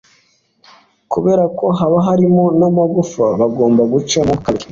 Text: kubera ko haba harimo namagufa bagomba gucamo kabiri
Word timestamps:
kubera 1.11 1.43
ko 1.57 1.65
haba 1.77 1.97
harimo 2.07 2.43
namagufa 2.59 3.23
bagomba 3.39 3.81
gucamo 3.93 4.33
kabiri 4.43 4.59